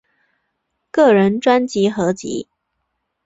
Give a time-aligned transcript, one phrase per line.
[0.89, 2.47] 个人专辑合辑